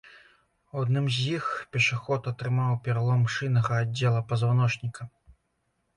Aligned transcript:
У 0.75 0.85
адным 0.85 1.05
з 1.17 1.27
іх 1.33 1.49
пешаход 1.75 2.21
атрымаў 2.33 2.73
пералом 2.87 3.21
шыйнага 3.37 3.73
аддзела 3.85 4.27
пазваночніка. 4.33 5.03